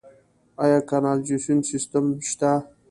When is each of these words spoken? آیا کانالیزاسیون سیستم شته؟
آیا 0.63 0.79
کانالیزاسیون 0.89 1.59
سیستم 1.69 2.05
شته؟ 2.29 2.51